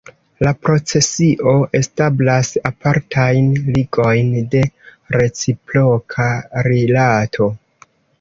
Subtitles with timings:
[0.45, 4.63] La procesio establas apartajn ligojn de
[5.17, 6.27] reciproka
[6.69, 7.49] Rilato.